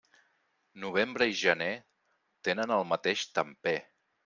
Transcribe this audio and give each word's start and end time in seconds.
Novembre 0.85 1.27
i 1.33 1.35
gener 1.41 1.69
tenen 2.49 2.75
el 2.79 2.91
mateix 2.95 3.29
temper. 3.39 3.79